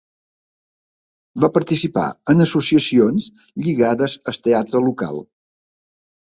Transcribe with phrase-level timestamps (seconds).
[1.43, 3.27] Va participar en associacions
[3.67, 5.23] lligades al teatre local.